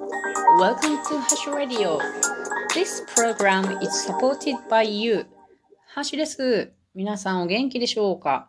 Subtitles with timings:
[0.00, 1.98] Welcome to Hash Radio.
[2.74, 5.26] This program is supported by you.
[5.88, 6.72] ハッシュです。
[6.94, 8.48] 皆さんお元気でしょうか？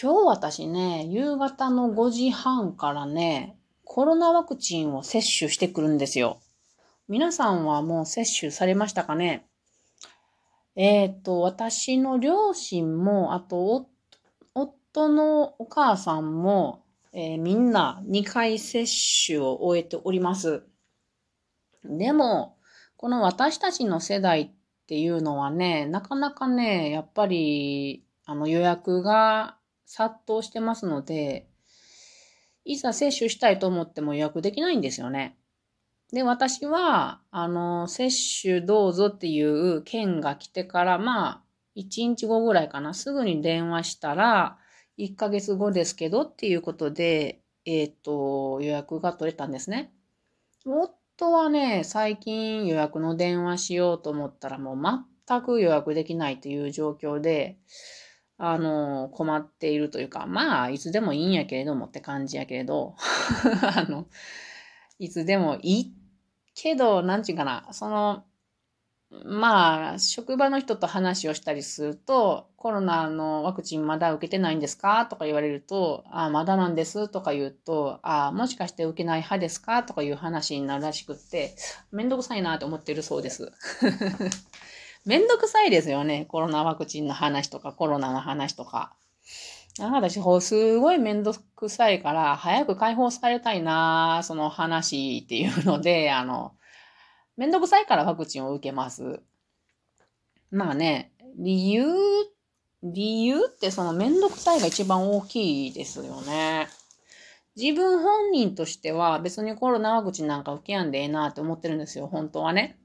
[0.00, 6.38] 今日私ね、夕方の5時半からね、コロナワクチンを接種してくるんですよ。
[7.08, 9.48] 皆さんはもう接種されましたかね？
[10.76, 13.88] えっ、と、私の両親も、あと、
[14.54, 16.84] 夫のお母さんも、
[17.18, 18.84] えーみんな2回接
[19.26, 20.64] 種を終えております。
[21.82, 22.58] でも、
[22.98, 24.50] この私たちの世代っ
[24.86, 31.48] ていうのはね、なかなかね、やっぱり、あの予約が殺到してますので、
[32.66, 35.38] いざ接種したいと思っても予約できないんですよね。
[36.12, 38.10] で、私は、あの、接
[38.42, 41.42] 種どうぞっていう件が来てから、まあ、
[41.76, 44.58] 1日後ぐらいかな、すぐに電話したら、
[44.98, 49.92] 1ヶ月後ですけどっていうことで、えっ、と、予約が取れたんですね。
[50.64, 57.58] 夫はね、最近予約の電話しようと思ったらもう全く予約できないという状況で、
[58.38, 62.94] あの、困っているというか、まあ、いつでもいいんやけれどもって感じやけれど、
[63.62, 64.06] あの、
[64.98, 65.94] いつでもいい
[66.54, 68.24] けど、なんちゅうかな、その、
[69.24, 81.54] まあ、職場の人と話をしたりすると、コロナのワクチンまだ受けてないんですかとか言われると、あまだなんですとか言うと、あもしかして受けない派ですかとかいう話になるらしくって、
[81.92, 83.52] めんどくさいなと思ってるそうです。
[85.04, 86.26] めんどくさいですよね。
[86.26, 88.94] コロナワクチンの話とか、コロナの話とか。
[89.78, 96.52] なんか私、すごいめんどくさいから、早く解放されたいなその話っていうので、あの、
[97.36, 99.20] めんどくさいからワクチンを受けます。
[100.50, 101.84] まあね、理由、
[102.82, 106.68] 理由ってそのめんどくさいが一番大きいですよね。
[107.56, 112.78] 自分本人としては別にコロナワクチンなんか受けやんでええなって思ってるんですよ、本当はね。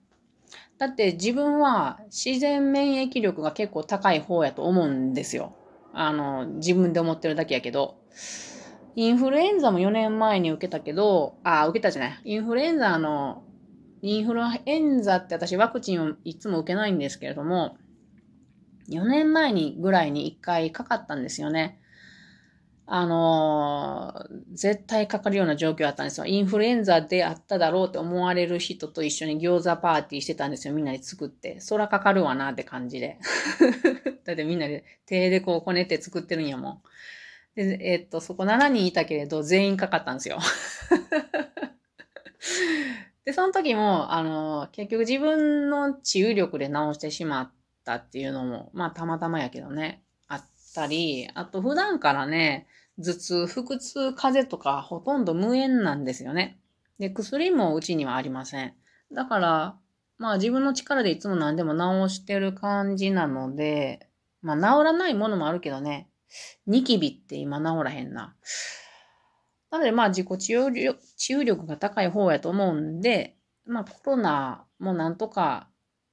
[0.78, 5.56] だって自分は自然免疫力が結構高い方やと思うんですよ。
[5.94, 8.02] あの、自分で思ってるだけやけど。
[8.96, 12.22] インフルエンザも4年前に受けたけど、あ、受けたじゃない。
[12.26, 13.44] インフルエンザの、
[14.02, 17.78] インフルエンザって私ワクチンをいつも受けないんですけれども、
[18.90, 21.78] 4年前にぐらいに1回かかったんですよね。
[22.94, 26.26] あの絶対かかるような状況だったんですよ。
[26.26, 30.74] インフルエンザであっただろうって思われる人と一緒に餃子パーティーしてたんですよ。
[30.74, 31.62] みんなで作って。
[31.62, 33.18] そらかかるわなって感じで。
[34.26, 36.82] だってみんなで手でこうこねて作ってるんやもん。
[37.56, 40.40] で、えっと、そこ7人いたけれど全員かかったんですよ。
[43.26, 47.52] で、その時も、あの、結局自分の治癒力で治してしまっ
[47.86, 52.68] たっていうのも、まあたまたまやけどね、あったり、あと普段からね、
[52.98, 56.60] 頭痛、腹痛、風邪とかほとんど無縁なんですよね。
[57.00, 58.74] で、薬もうちにはありません。
[59.12, 59.76] だから、
[60.18, 61.74] まあ自分の力でいつも何でも
[62.08, 64.08] 治してる感じなので、
[64.42, 66.10] まあ治らないものもあるけどね、
[66.66, 68.36] ニキビって今治らへんな。
[69.72, 75.70] なのでまあ自己治癒力治癒力が高い方やと思うんで、まあコロナもなんとか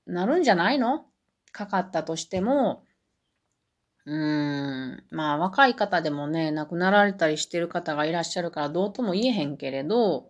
[0.06, 1.04] なるんじゃないの？
[1.52, 2.84] かかったとしても、
[4.06, 10.28] うーん、まあ若い方でもね、亡くなられたりしてる方がいらっしゃるからどうとも言えへんけれど、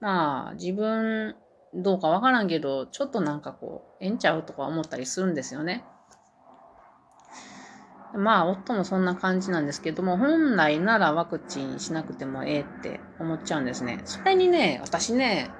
[0.00, 1.34] まあ自分
[1.74, 5.84] どうかわからんけど、ちょっとなんかこう、ええんちゃうとか思ったりするんですよね。
[8.14, 14.02] まあ、夫もそんな感じなんですけども、本来ならワクチンしなくてもええって思っちゃうんですね。
[14.04, 15.56] それにね、私ね、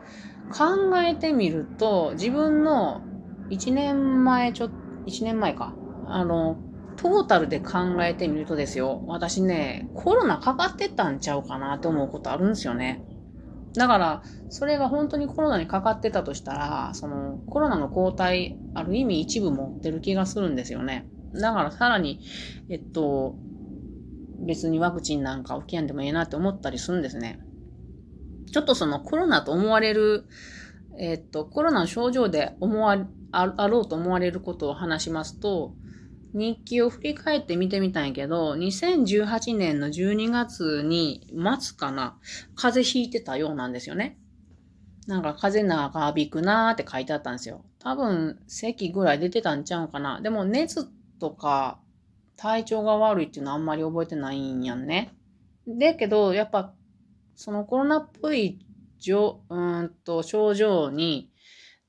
[0.49, 0.65] 考
[0.99, 3.07] えてみると、自分の
[3.49, 4.71] 1年前、ちょ、
[5.07, 5.79] 1年前か。
[6.05, 6.63] あの、
[6.97, 13.05] トータルで考えてみるとですよ、私ね、コロナかかってたんちゃうかなって思うことあるんですよね。
[13.75, 21.09] だから、それが本当にコロナにかかってたとしたら、そのコロナの抗体、ある意味一部持ってる気がするんですよね。
[21.35, 22.21] だからさらに、
[22.69, 23.37] えっと、
[24.47, 27.41] 別にワクチンなんか受けやんでもええなって思ったりするんですね。
[28.51, 30.27] ちょっとそのコロナと思われる、
[30.99, 32.99] えっと、コロナの症状で思わ、
[33.31, 35.75] あろうと思われることを話しますと、
[36.35, 41.27] 日記を振り返って見てみたんやけど、2018年の12月に、
[41.61, 42.19] 末かな、
[42.55, 44.19] 風邪ひいてたようなんですよね。
[45.07, 47.65] なんか風邪長引くなーって書いてあったんですよ。
[47.79, 50.21] 多分、咳ぐらい出てたんちゃうかな。
[50.21, 50.89] でも熱
[51.23, 51.79] とか
[52.37, 55.15] 体調が悪いっていうのはあんまり覚えてないんやんね。
[55.69, 56.75] だけど、やっぱ、
[57.37, 58.59] そのコロナっぽい
[58.99, 61.31] じょうんと症状に、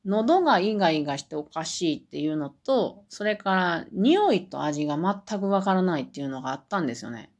[0.05, 4.97] 喉がイガイガしておかしいっていうのと、それから匂いと味が
[5.27, 7.31] 全くわからないっていうのがあったんですよね。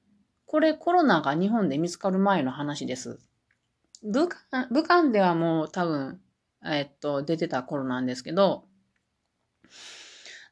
[0.48, 3.20] これコロナが日本で見つかる前の話です。
[4.02, 6.20] 武漢、武漢ではもう多分、
[6.66, 8.66] えっと、出てた頃なんですけど、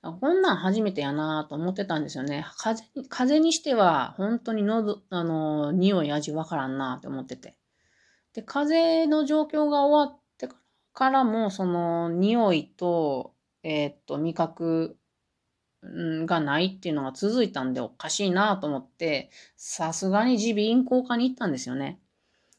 [0.03, 2.45] こんなん初めてやなと思ってたんですよね。
[2.57, 7.55] 風風にしては、本当に喉、あの、匂い味わからんなって思ってて。
[8.33, 10.49] で、風の状況が終わって
[10.93, 14.97] からも、その、匂いと、えー、っと、味覚
[15.83, 21.99] がないっていうのが続いたんでおかしいなと思って、さすがに耳鼻咽喉科に行ったんですよね。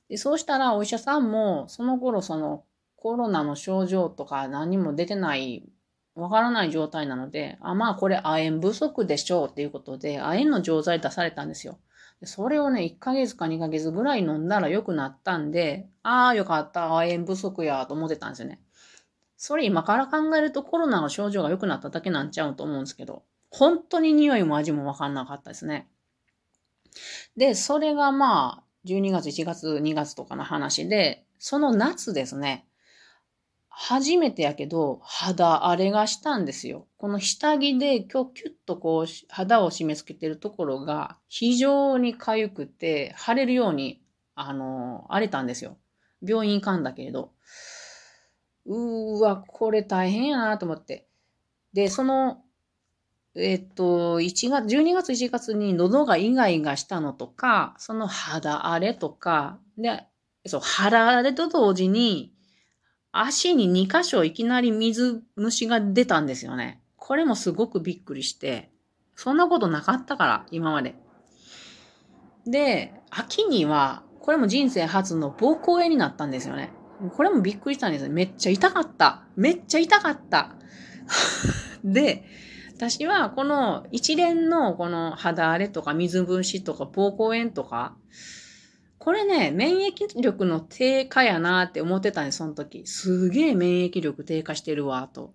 [0.08, 2.64] で、そうしたらお医者さんも、その頃その
[2.94, 5.68] コロナの症状とか何も出てない
[6.14, 11.78] わからない状態なので、あ、まあこれ亜鉛不足でしょうっていうことで、亜鉛の錠剤出されたんですよ。
[12.24, 18.60] それをね、1ヶ月か2ヶ月ぐらい飲んだら良くなったんで、ああ、よかった、亜鉛不足やと思ってたんですよね。
[19.36, 25.88] それ今から考えるとコロナの症状が良くなっただけなんちゃうと思うんですけど、本当に匂いも味もわかんなかったですね。
[27.36, 32.66] で、それがまあ、12月、1月、2月とかの話で、その夏ですね。
[33.74, 36.86] 初めてやけど、肌荒れがしたんですよ。
[36.98, 44.02] この下着で今日キュッとこう肌を締め付けてるところが非常に痒くて腫れるように、
[44.34, 45.78] あの、荒れたんですよ。
[46.22, 47.32] 病院行かんだけれど。
[48.66, 51.08] うーわ、これ大変やなと思って。
[51.72, 52.42] で、その、
[53.34, 60.04] えっと、1月、12月1月に喉がイガイガしたのとか、その肌荒れとか、で、
[60.46, 62.34] そう、肌荒れと同時に、
[63.12, 66.80] 足に2箇所いきなり水虫が出たんですよね。
[66.96, 68.70] これもすごくびっくりして、
[69.14, 70.94] そんなことなかったから、今まで。
[72.46, 76.72] で、秋には、これも人生初の膀胱炎になったんですよね。
[77.14, 78.10] これもびっくりしたんですよ。
[78.10, 79.24] めっちゃ痛かった。
[79.36, 80.54] めっちゃ痛かった。
[81.84, 82.24] で、
[82.76, 87.96] 私はこの一連のこの肌荒れとか水虫とか膀胱炎とか、
[89.02, 92.86] これね、免疫力の低下やなって思ってたんです、その時。
[92.86, 95.34] すげえ免疫力低下してるわ、と。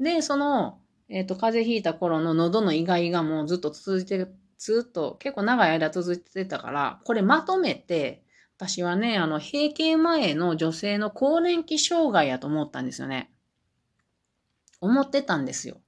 [0.00, 0.80] で、その、
[1.10, 8.24] えっ、ー、と、風邪ひいた頃の喉のイガイガもずっと続いてる、ずっと結構長い間続いてたから、これまとめて、
[8.56, 13.30] 私はね、あの、閉経前の女性の更年期障害やと思ったんですよね。
[14.80, 15.82] 思ってたんですよ。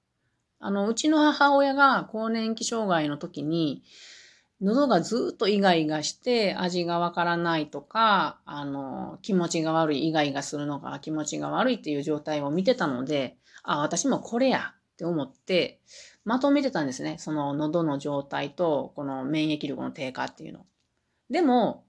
[0.58, 3.84] あの、うちの母親が更年期障害の時に、
[4.60, 15.80] 喉がずっとイガイガして味がわからないとか、あの、気持ちが悪い、イガイガするのが気持ちが悪いっていう状態を見てたので、あ、私もこれやって思って、
[16.24, 17.16] まとめてたんですね。
[17.18, 20.64] その喉の状態と、この免疫力の低下っていうの。
[21.28, 21.84] でも、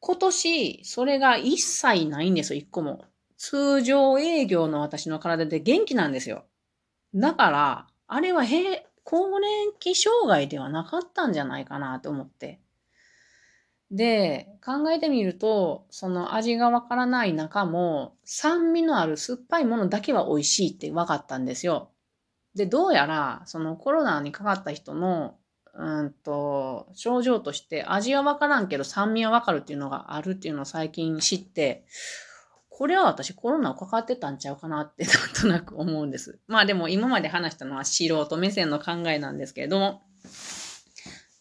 [0.00, 3.06] 今年、それが一切ないんですよ、一個も。
[3.38, 6.44] 通常営業の私の体で元気なんですよ。
[7.14, 12.60] だから、あれはへ更年期障害ではなかったんじゃないかなと思って。
[13.90, 21.90] で、考えてみると、その味がわからない中も、酸味のある酸っぱいものだけは美味しいって分かったんですよ。
[22.54, 25.36] で、どうやら、そのコロナにかかった人の、
[25.74, 31.84] うんと、症状として味はわからんけど酸味はわかるっていうのがあるっていうのを最近知って、
[32.74, 36.38] これは私コロナかかってたんちゃうかなって なんとなく思うんです。
[36.46, 40.02] まあでも今まで話したのは素人目線の考えなんですけれども。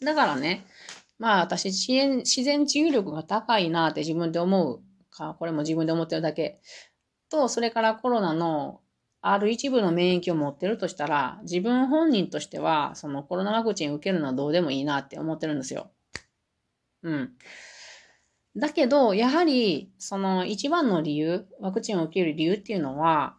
[0.02, 0.66] だからね、
[1.20, 6.60] まあ私自然自然治癒力が高いなって自分で思うか、これも自分で思ってるだけ。
[7.30, 8.82] と、それからコロナの
[9.22, 15.92] ある一部の免疫を持ってるとしたら、自分本人としては、そのコロナワクチン受けるのはどうでもいいなって思ってるんですよ。
[17.04, 17.38] うん。
[18.58, 23.38] だけど、やはり、その一番の理由、ワクチンを受ける理由っていうのは、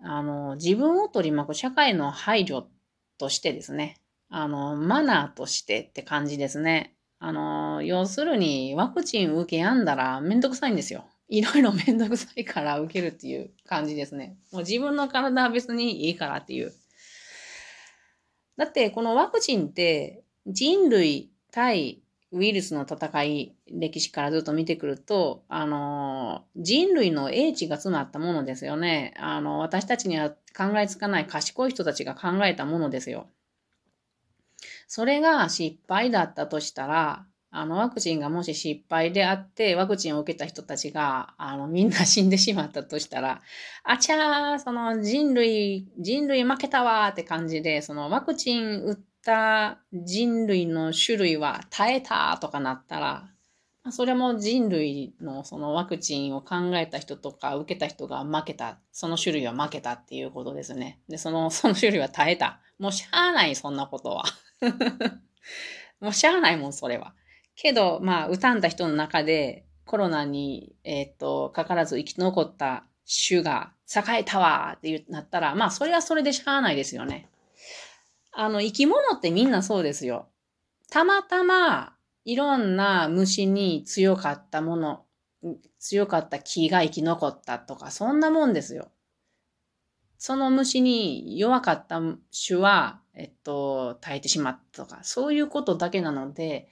[0.00, 2.64] あの、自分を取り巻く社会の配慮
[3.18, 4.00] としてですね、
[4.30, 6.94] あの、マナーとしてって感じですね。
[7.18, 11.04] あの、要するに、ワクチン受けやんだらめんどくさいんですよ。
[11.28, 14.36] いろいろ めんどくさいから受けるっていう感じですね。
[14.52, 16.72] もう自分の体は別にいいからっていう。
[18.56, 22.03] だって、このワクチンって人類対
[22.34, 29.14] ウイルスの戦い、歴史からずっと見てくると、あの、人類の英知が詰まったものですよね。
[29.18, 33.28] あの、私たちには考えつかない賢い人たちが考えたものですよ。
[34.88, 43.42] それが失敗だったとしたら、あの、ワクチンがもし失敗であって、ワクチンを受けた人たちが、あの、みんな死んでしまったとしたら、
[43.84, 53.28] あちゃー、その人類、人類負けたわーって感じで、そのワクチン打ってた人類の種類は耐えたとかなったら、
[53.90, 58.78] それも人類のそのワクチンを考えた人とか受けた人が負けた。
[58.92, 61.00] その種類は負けたっていうことですね。
[61.08, 62.60] で、その、 その種類は耐えた。
[62.78, 64.24] もうしゃあない、そんなことは。
[66.00, 67.14] もうしゃあないもん、それは。
[67.56, 72.86] けど、まあ、歌んだ人の中で、コロナに、えっ、と、かからず生き残った
[73.28, 77.28] 種が栄えたわってなったら、まあ、それはそれでしゃあないですよね。
[78.36, 80.28] あの、生き物ってみんなそうですよ。
[80.90, 85.04] たまたま、いろんな虫に強かったもの、
[85.78, 88.90] 強かった木が生き残ったとか、そんなもんですよ。
[90.18, 92.00] その虫に弱かった
[92.46, 96.68] 種は、えっと、耐えてしまったとか、そういうことだけなので、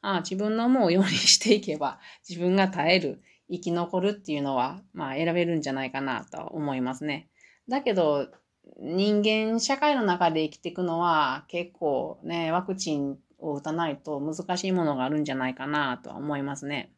[0.00, 7.28] ああ自分の思うようにしていけば、自分が耐える、生き残るっていうのは、まあ選べるんじゃないかなと思いますね。
[7.68, 8.28] だけど、
[8.78, 16.92] 人間社会の中で生きていくのは結構ね、ワクチンを打たないと難しいものがあるんじゃないかなとは思いますね。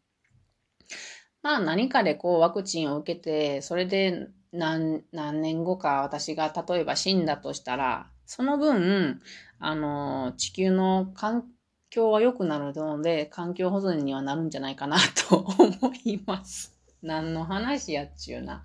[1.43, 9.21] まあ何かでこうワクチンを受けて、それで何何年後か私が例えば死んだとしたら、その分、
[9.61, 11.45] あの、地球の環
[11.91, 16.77] 境は良くなるので、環境保全にはなるんじゃないかなと思います。
[17.03, 18.65] 何の話やっちゅうな。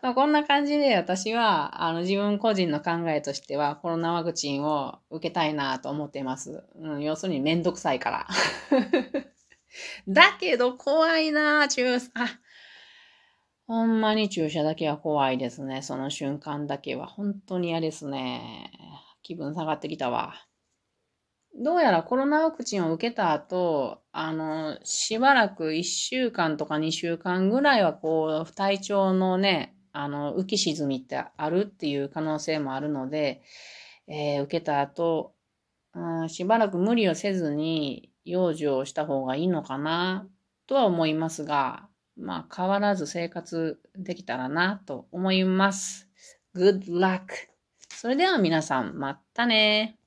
[0.00, 6.62] まあ、こんな感じで私は、あの、自分個人の考えとしては、コロナワクチンを受けたいなと思っています。
[6.76, 8.26] うん、要するにめんどくさいから。
[10.08, 12.10] だけど怖いな注射。
[13.66, 15.82] ほんまに注射だけは怖いですね。
[15.82, 17.06] その瞬間だけは。
[17.06, 18.70] 本当に嫌ですね。
[19.22, 20.34] 気分下がってきたわ。
[21.60, 33.42] どうやらコロナワクチンを受けた後、あの、しばらく1週間とか2週間ぐらいはこう、体調のね、あの、浮き沈みってあるっていう可能性もあるので、
[34.06, 35.34] えー、受けた後、
[35.94, 40.26] うん、しばらく無理をせずに養生をした方がいいのかな
[40.66, 46.08] とは思いますが、まあ変わらず生活できたらなと思います。
[46.54, 47.20] Good luck!
[47.90, 49.97] それでは皆さん、またね